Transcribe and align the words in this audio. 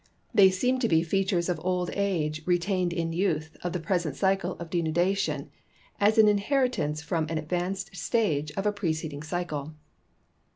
They 0.33 0.49
seem 0.49 0.79
to 0.79 0.87
be 0.87 1.03
features 1.03 1.47
of 1.47 1.59
old 1.63 1.91
age 1.93 2.41
retained 2.47 2.91
in 2.91 3.13
youth 3.13 3.55
of 3.63 3.71
the 3.71 3.79
present 3.79 4.15
cycle 4.15 4.53
of 4.53 4.71
denudation 4.71 5.49
as 5.99 6.17
an 6.17 6.27
in 6.27 6.39
heritance 6.39 7.03
from 7.03 7.27
an 7.29 7.37
advanced 7.37 7.95
stage 7.95 8.51
of 8.53 8.65
a 8.65 8.71
preceding 8.71 9.21
cycle. 9.21 9.75